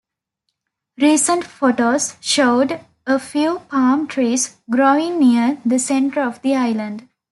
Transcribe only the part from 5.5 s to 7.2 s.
the center of the island.